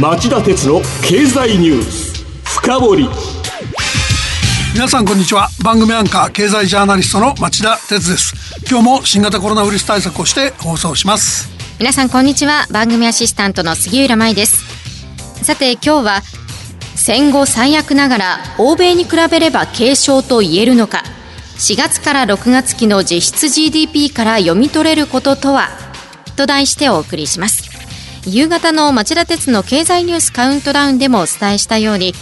[0.00, 2.24] 町田鉄の経済ニュース。
[2.44, 3.08] 深掘り。
[4.72, 5.48] 皆さんこんにちは。
[5.64, 8.32] 番組アンカー経済ジャーナリストの町田鉄です。
[8.70, 11.50] 今日も新型コロナウイルス対策をして放送します。
[11.80, 12.68] 皆さんこんにちは。
[12.70, 14.64] 番組アシスタントの杉浦舞です。
[15.44, 16.22] さて今日は
[16.94, 21.02] 戦後最悪ながら欧米に比べれば軽症と言えるのか。
[21.56, 25.70] 4月から6月期の実質 GDP から読み取れることとは？
[26.36, 27.67] と題してお送りします
[28.26, 32.12] 夕方の町田鉄の経済ニュースカウントダウンでもお伝えしたように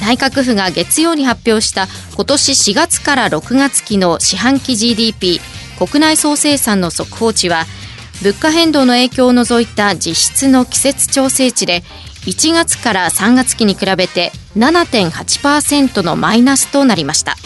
[0.00, 5.40] 内閣府が月曜に発表した今年4月から6月期の四半期 GDP
[5.78, 7.64] 国内総生産の速報値は
[8.22, 11.82] 物価変動の影響を除いた実質の季節調整値で
[12.26, 17.36] 1月から3月期に比べて7.8%のマイナスとなりました。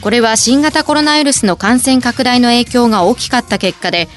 [0.00, 4.08] これは新型コロナウイルスの感染拡大の影響が大きかった結果で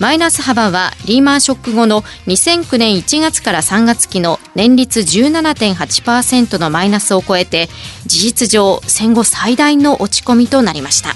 [0.00, 7.68] マイナス幅はリーマンショック後の2009年1月から3月期の年率17.8%のマイナスを超えて
[8.06, 11.14] 事実上戦後最大の落ち込みとなりました。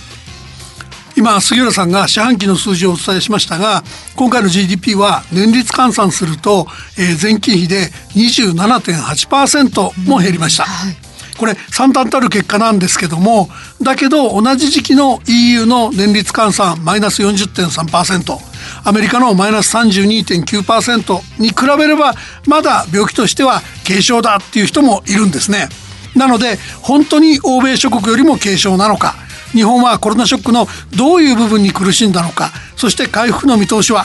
[1.15, 3.85] 今杉浦さんが四半期の数字をお伝えしましたが
[4.17, 6.67] 今回の GDP は年率換算すると、
[6.99, 10.65] えー、前期比で27.8%も減りました。
[10.65, 10.97] うんはい。
[11.39, 13.49] これ惨憺たる結果なんですけども
[13.81, 18.52] だけど同じ時期の EU の年率換算マイナス40.3%
[18.85, 22.15] アメリカのマイナス32.9%に比べれば
[22.47, 25.69] まだ病気としては軽症だっていう人もいるんですね。
[26.15, 29.15] なので本当に欧米諸国よりも軽症なのか
[29.53, 34.05] 日本はコロナショックのどういう部分に苦しんだのかそして回復の見通しは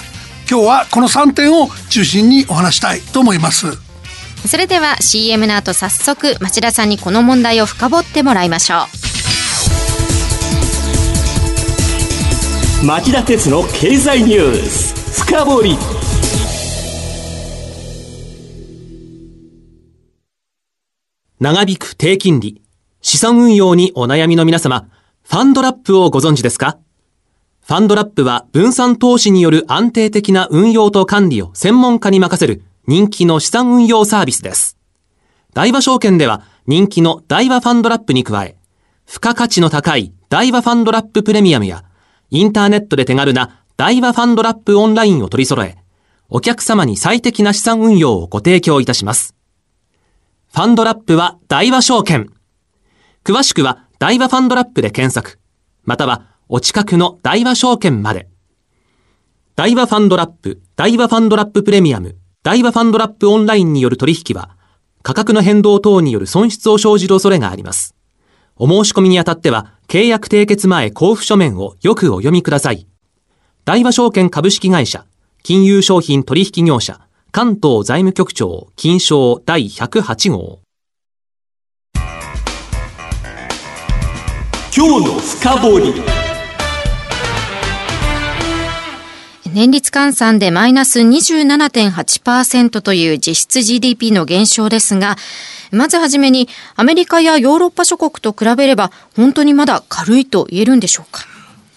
[0.50, 3.88] 今日はこの3点を中心にお話したいと思います。
[4.46, 8.97] それでは CM の後早速町田さんにこの問題を深掘ってもらいましょう
[12.86, 15.24] 町田鉄の経済ニュース。
[15.24, 15.78] 深掘り。
[21.40, 22.62] 長引く低金利。
[23.02, 24.90] 資産運用にお悩みの皆様。
[25.24, 26.78] ファンドラップをご存知ですか？
[27.66, 34.78] ファンドラップは分散投資による安定的な運用と管理を専門家に任せる人気の資産運用サービスです。
[35.56, 38.56] 大和証券では人気の大和ファンドラップに加え、
[39.08, 41.84] 付加価値の高い大和ファンドラッププレミアムや、
[42.30, 45.78] インターネットで手軽な大和ファンドラップオンラインを取り揃え、
[46.30, 49.36] お客様に最適な資産運用をご提供いたします。
[50.54, 52.32] ファンドラップは大和証券。
[53.24, 55.40] 詳しくは大和ファンドラップで検索、
[55.84, 58.28] またはお近くの大和証券まで。
[59.56, 64.56] 大和ファンドラップ、大和ファンドラッププレミアム、大和ファンドラップオンラインによる取引は、
[65.02, 67.96] 価格の変動等による損失を生じる恐れがあります。
[68.56, 72.88] お申し込みにあたっては、契約締結前交付書面をよくお読みください。
[73.64, 75.06] 大和証券株式会社、
[75.44, 77.00] 金融商品取引業者、
[77.32, 80.60] 関東財務局長、金賞第108号。
[84.76, 86.27] 今日の深掘り。
[89.58, 95.16] 年率換算でマイナス27.8%という実質 GDP の減少ですが、
[95.72, 101.24] まずはじめにアメリカやヨーロッパ諸国と比べれば本当にまだ軽いと言えるんでしょうか？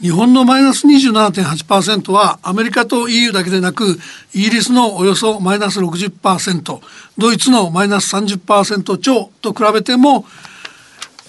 [0.03, 3.99] 日本のマイナス27.8%はアメリカと EU だけでなく
[4.35, 6.81] イギリスのおよそマイナス60%
[7.17, 10.27] ドイツのマイナス30%超と比べても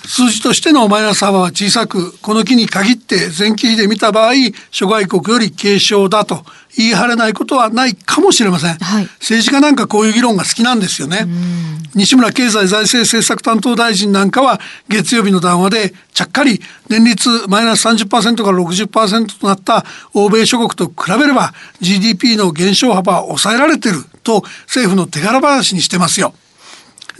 [0.05, 4.33] 数字としてのマイナス幅は小さく、この期に限って前期比で見た場合、
[4.71, 6.43] 諸外国より軽症だと
[6.75, 8.75] 言い張れないことはないかもしれません。
[8.75, 11.27] はい、政治家なんかこういう議論が好きなんですよね。
[11.93, 26.33] 西村経済財政政策担当大臣なんかは月曜日の談話でちゃっかり年率マイナス30%から60%となった欧米諸国と比べれば GDP の減少幅は抑えられてると政府の手柄話にしてますよ。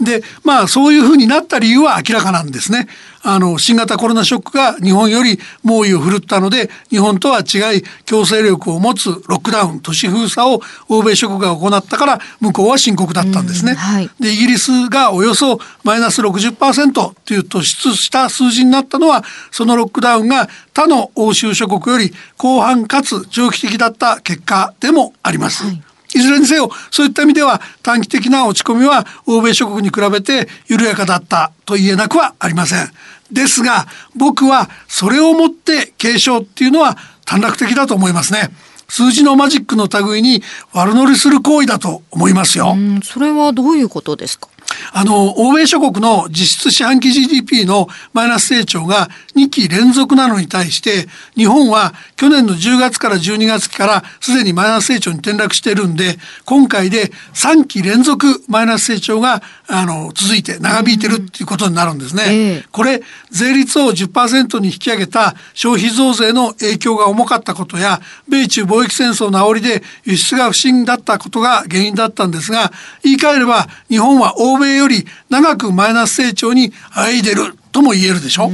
[0.02, 2.88] でまあそういうふうになった理由は明らかなんですね。
[3.24, 13.74] あの新型コロナショックが日本より猛威を振るったので日本とは違い強制力を持つロックダウン都市封鎖を欧米諸国が行ったから向こうは深刻だったんですね。
[13.74, 19.22] はい、でイギリスがおよそマイナス60%という突出した数字になったのは
[19.52, 25.64] そのロックダウンが他の欧州諸国より広範かつ長期的だった結果でもあります。
[25.64, 25.82] はい
[26.14, 32.90] いずれにせよそういった意味では短期的な落ち込みは欧米諸国に比べて緩やかだったと言えなくはありません。
[33.30, 38.50] ですが僕はそれをもって継承っていうのは短絡的だと思いますね。
[38.88, 40.42] 数字のマジックの類に
[40.74, 42.76] 悪乗りする行為だと思いますよ。
[43.02, 44.48] それはどういうことですか？
[44.92, 62.64] あの、欧米諸国の実質四半期 GDP のマイナス成長が2期連続なのに対して、日本は去年の10月から12月期からすでにマイナス成長に転落しているんで、今回で3期連続マイナス成長が、あの、続いて長引いてるっていうことになるんですね。
[62.70, 72.72] これ、税率を10%に引き上げた消費増税の影響が重かったことや、米中貿易戦争の煽りで輸出が不振だったことが原因だったんですが、
[73.02, 78.50] 言い換えれば日本は欧米より長くマイナス成長にあいでるとも言えるでしょ？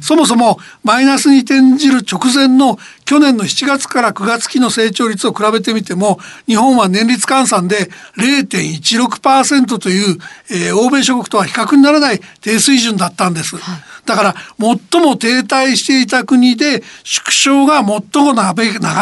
[0.00, 10.18] そもそもマイナスに転じる直前の去年の7月から9月期の成長率を比べてみても日本は年率換算で0.16%という、
[10.50, 13.56] えー、欧米諸国とは比較にならない低水準だったんです。
[13.56, 18.54] はい、だから最も停滞していた国で縮小が最も長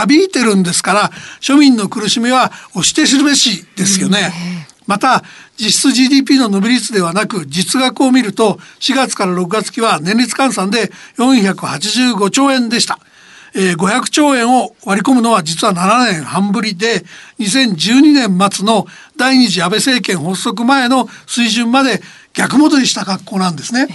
[0.09, 1.11] 引いてるんですから
[1.41, 4.33] 庶民の苦しみは押して知るべしですよね。
[4.87, 5.23] また
[5.61, 12.99] 実質 GDP の伸び率ではなく実額を見ると4月から6月期は年率換算で485兆円でした。
[13.53, 17.05] えー、500兆円を割り込むのは実は7年半ぶりで
[17.41, 18.87] 2012年末の
[19.17, 22.01] 第2次安倍政権発足前の水準まで
[22.33, 23.89] 逆戻りした格好なんですね。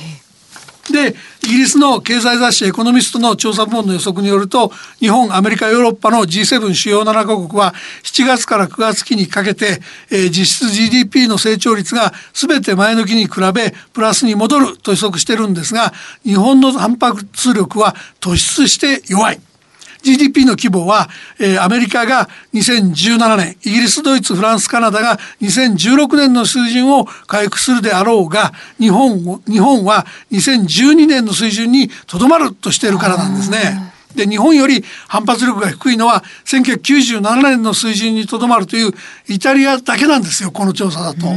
[0.92, 7.74] でイギリスの経済雑誌エコノミストの調査部門の予測によると日本アメリカヨーロッパの G7 主要7カ国は
[8.04, 9.80] 7月から9月期にかけて、
[10.12, 15.92] えー、実質 GDP の成長率が全て前の期に比べプラスに戻ると予測してるんですが
[16.24, 19.40] 日本の反発力は突出して弱い。
[20.06, 21.10] GDP の規模は、
[21.40, 33.92] えー、アメリカが2017年イギリスドイツフランスカナダが2016年の水準を回復するであろうが日本日本は2012年の水準にとどまるとしているからなんですね。
[34.14, 38.94] で日本より反発力が低いのは1997年の水準にとどまるという
[39.28, 41.28] イタリアだけなんですよこの調査だと。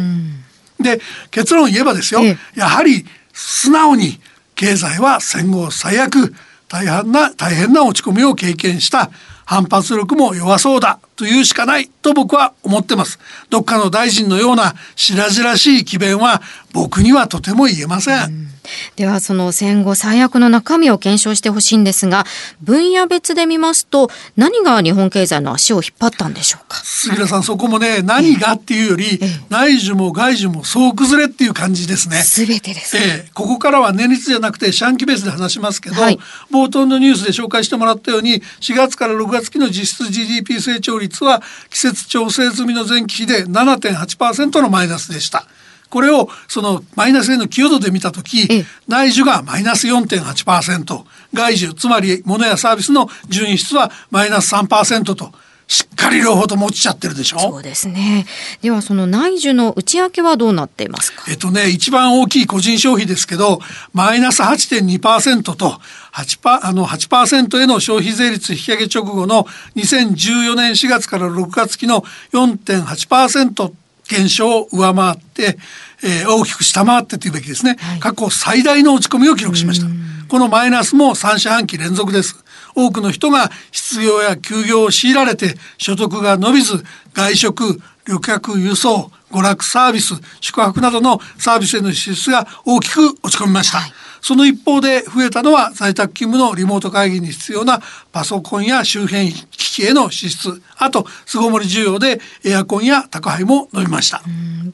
[0.79, 1.00] で
[1.31, 2.21] 結論言えばですよ
[2.55, 4.21] やはり素直に
[4.55, 6.35] 経済は戦後最悪
[6.69, 9.11] 大変な大変な落ち込みを経験した
[9.44, 13.19] 反発力も弱そうだというしかないと僕は思ってます。
[13.49, 16.43] どっかの大臣のような白々しい奇弁は
[16.75, 18.15] 僕にはとても言えませ。
[18.26, 18.58] ん
[18.97, 22.25] ではその戦後最悪の中身を検証してほしいんですが
[22.62, 26.76] 分野別で見ますと何が日本経済の足を引っ張ったんでしょうか？
[26.85, 29.20] 杉浦さんそこもね何がっていうより、
[29.50, 32.23] 内需も外需も総崩れっていう感じですね。
[32.25, 36.19] 全てです、ええ、ここからは年率じゃなくて四半期ベースで話しますけど、はい、
[36.50, 45.47] 冒頭のニュースで紹介してもらったように4月から6月期の実質 GDP 成長率は季節調整済みの前期比で7.8%のマイナスでした。
[45.90, 48.46] これをそのマイナスへの寄与度で見た時
[48.87, 55.32] 内需がマイナス4.8%外需つまり物やサービスの純輸出はマイナス3%と。
[55.70, 57.38] しっかり両方と持ちちゃってるでしょ？
[57.40, 58.25] そうですね。
[58.62, 61.25] ではその内需の内訳はどうなっていますか？
[61.29, 63.61] えっとね、一番大きい個人消費ですけど、
[63.93, 65.79] マイナス8.2%と
[66.14, 69.44] 8%パあの8%への消費税率引き上げ直後の
[69.76, 72.02] 2014年4月から6月期の
[72.32, 73.73] 4.8%
[74.09, 75.59] 減少を上回って、
[76.03, 79.87] えー、大きく下回ってというべきですね、はい、過去最大の落ち込みを記録しました。
[80.29, 82.45] このマイナスも3四半期連続です。
[82.75, 93.93] 多くの人が失業や休業を強いられて所得が伸びず外食旅客輸送娯楽サービス宿泊などのサービスへの支出が大きく落ち込みました、はい。
[94.21, 100.61] その一方で増えたのは在宅勤務のリモート会議に必要なパソコンや周辺機器への支出。
[100.79, 104.23] あと巣ごもり需要でエアコンや宅配も伸びました。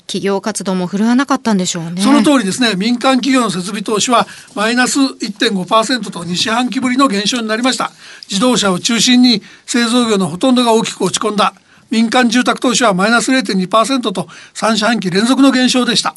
[0.07, 2.01] 企業活動も振るわなかったんでしょうね。
[2.01, 2.75] その通りですね。
[2.77, 7.91] 民間企業の設備投資はマイナス1.5%と2四半期ぶりの減少になりました。
[8.31, 11.55] 自動車を中心に製造業のほとんどが大きく落ち込んだ
[11.91, 16.15] 民間住宅投資はマイナス0.2%と3四半期連続の減少でした。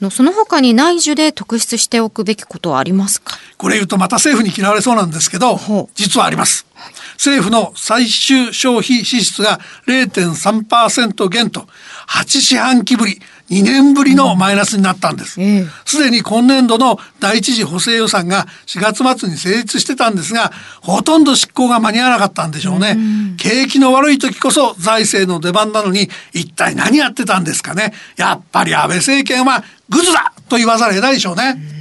[0.00, 3.38] のその他に内需で特筆しておくべきことはありますか？
[3.56, 5.58] これ言うとまた政府に嫌われそうなんですけど
[5.94, 6.66] 実はあります、
[7.14, 11.68] 政府の最終消費支出が0.3%減と
[12.08, 15.40] 8四半期ぶり2年ぶりのマイナスになったんです。
[15.84, 22.96] す、で、に今年度の第一次補正予算が4月末に成立してたんですが、ほとんど執行が間に合わなかったんでしょうね。
[23.36, 27.92] 景気の悪い時こそ財政の出番なのに、一体何やってたんですかね。
[28.16, 31.79] やっぱり安倍政権はグズだと言わざるを得ないでしょうね。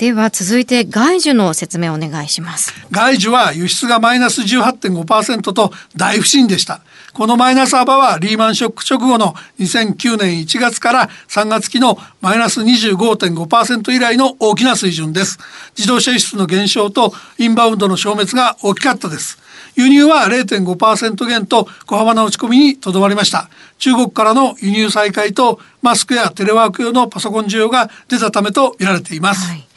[0.00, 2.72] では続いて外需の説明をお願いします。
[2.90, 6.80] 外需は輸出がマイナス18.5%と大不振でした。
[7.12, 15.38] このマイナス幅はリーマンショック直後の2009年1月から3月期のマイナス25.5%以来の大きな水準です。
[15.76, 19.38] 自動車輸出の減少とインバウンドの消滅が大きかったです。
[19.76, 23.50] 輸入は0.5%減と小幅な落ち込みにとどまりました。
[23.76, 29.69] 中国からの輸入再開とマスクやテレワーク用のパソコン需要が出たためと見られています、はい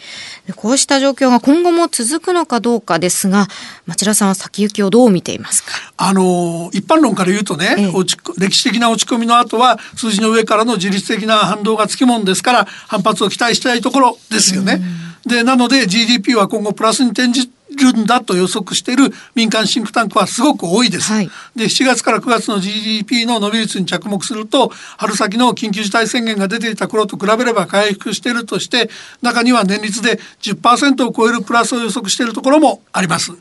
[0.57, 3.47] こうした状況が今後も続くのかどうかですが、
[3.85, 5.71] 町田さんは先行きをどう見ていますか？
[5.95, 7.91] あの一般論から言うとね、ええ、
[8.37, 14.81] 歴史的な落ち込みの後は数字の上からの自律的な反動がつきもんですから反発を期待したいところですよね。
[15.25, 21.11] でなので GDP は今後プラスに転じるんだと予測している民間シンクタンクはすごく多いです。
[21.11, 28.89] はい、で7月から9月の GDP の伸び率に着目すると春先の緊急事態宣言が出ていた頃と比べれば回復しているとして
[29.21, 33.31] 中には年率で10%を超えるプラスを予測しているところもあります。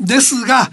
[0.00, 0.70] ですが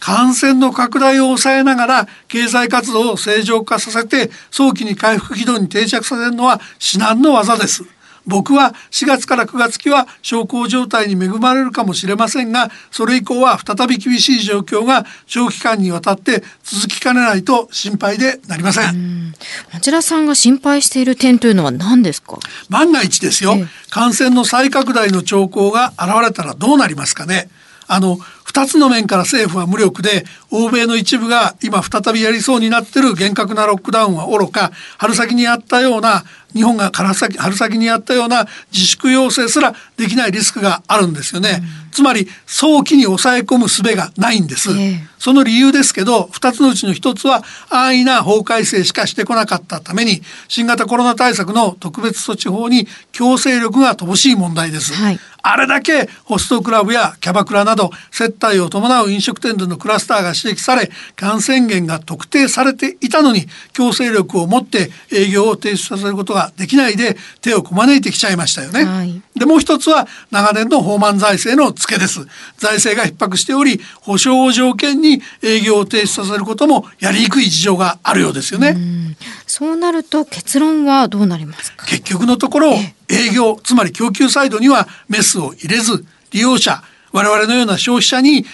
[0.00, 7.97] 感染の拡大を抑えながら経済活動を正常化させて早期に回復軌道に定着させるのは至難の業です。
[8.28, 19.34] 僕は4月から9月期は小康状態に恵まれるかもしれませんがそれ以降は再び厳しい状況が長期間にわたって続きかねないと心配でなりません。
[19.72, 22.38] 町田さんが心配している点というのは何ですか？
[22.68, 23.54] 万が一ですよ、
[23.90, 27.48] 感染の再拡大の兆候が現れたらどうなりますかね。
[27.86, 34.72] あの2つの面から政府は無力で欧米の一部が今再びやりそうになってる厳格なロックダウンはおろか。
[34.96, 36.24] 春先にやったような
[36.54, 68.84] 日本が春先春先にやったような自粛要請すらできないリスクがあるんですよね、うん、つまり早期に抑え込む術がないんです、えー、その理由ですけど2つのうちの1つは安易な法改正しかしてこなかったために新型コロナ対策の特別措置法に強制力が乏しい問題です、はい、あれだけホストクラブやキャバクラなど接待を伴う飲食店でのクラスターが指摘され感染源が特定されていたのに強制力を持って営業を停止させることができないで手をこまねいてきちゃいましたよね。
[68.84, 72.26] はい、でもう一つは長年の放満財政のツケです。
[72.56, 78.70] 財政が逼迫しており保証を条件に営業を停止させることもやりにくい事情があるようですよね。
[78.70, 79.16] う
[79.46, 81.86] そうなると結論はどうなりますか？
[81.86, 82.74] 結局のところ
[83.08, 88.44] 営業つまり供給サイドにはメスを入れず利用者我々のような消費者に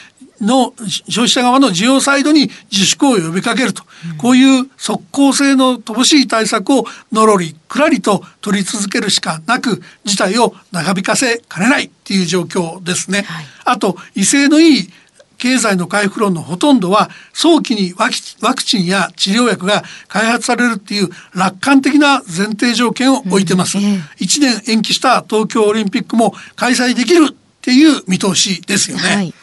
[0.41, 0.73] の
[1.09, 3.83] 消費者側の需要サイドに自粛を呼びかけると、
[4.13, 13.23] うん、こういう即効性の乏しい対策をのろりくらりと取り続けるしかなく事態を長引かせかねないっていう状況ですね。
[13.23, 14.91] はい、あと威勢のいい
[15.37, 23.79] 経済の回復論のほとんどは早期にワクチンや治療薬が開発されるっていう楽観的な前提条件を置いてます。
[23.79, 29.03] うん、1年延期した東京オリンピックも開催できるっていう見通しですよね。
[29.03, 29.35] はい。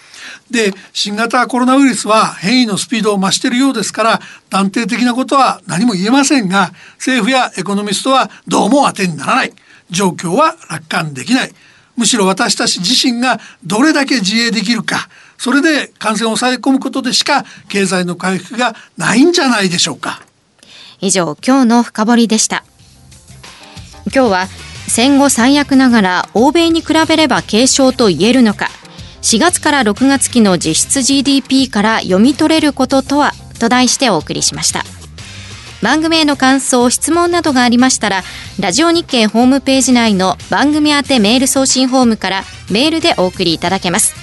[0.51, 9.54] で新型コロナウイルスは変異のスピードを増しているようですから断定的なことは何も言えませんが政府やエコノミストはどうも当てにならない。
[9.90, 11.51] 状況は楽観できない。
[11.98, 20.22] むしろ私たち自身がどれだけ自衛できるかそれで感染を抑え込むことでしか経済の回復がないんじゃないでしょうか。
[21.00, 22.63] 以上今日の深掘りでした。
[24.13, 24.48] 今日は
[24.93, 28.67] 戦後最悪ながら欧米に比べれば軽症と言えるのか。
[29.21, 34.83] 4月から6月期の実質 GDP から読み取れることとはと題してお送りしました。
[35.81, 38.24] 番組への感想質問などがありましたら
[38.60, 44.13] ラジオ日経ホームページ内の番組宛てメール送信フォームからメールでお送りいただけます。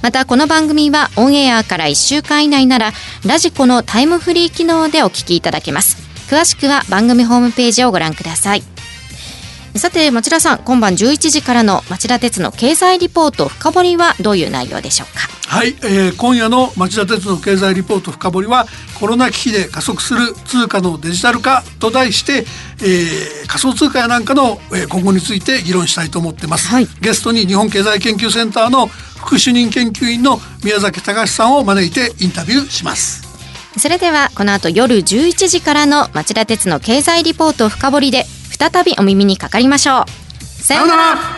[0.00, 2.92] またこの番組はオンエアから1週間以内なら
[3.26, 5.98] ラジコのタイムフリー機能でお聞きいただけます。
[6.30, 8.73] 詳しくは番組ホームページをご覧ください。
[9.76, 15.28] さて町田さん今晩11時からの町田鉄の経済リポート深掘りはどういう内容でしょうか？
[15.48, 18.66] はい、えー、今夜の町田鉄の経済リポート深掘りは
[18.98, 22.46] コロナ危機で加速する通貨のデジタル化と題して、
[22.82, 33.24] えー、仮想通貨やなんかの今後について議論したいと思ってます、はい、ゲストに日本経済研究センターの副主任研究員の宮崎隆さんを招いてインタビューします。
[33.76, 38.24] それではこの後夜11時からの町田鉄の経済リポート深掘りで
[38.56, 40.44] 再びお耳にかかりましょう。
[40.44, 41.33] さようなら。